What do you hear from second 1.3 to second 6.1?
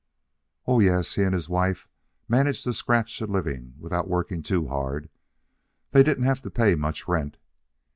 his wife managed to scratch a living without working too hard. They